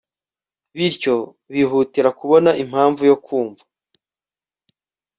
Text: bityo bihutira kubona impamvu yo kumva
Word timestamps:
bityo 0.75 1.15
bihutira 1.51 2.09
kubona 2.19 2.49
impamvu 2.63 3.01
yo 3.09 3.17
kumva 3.25 3.63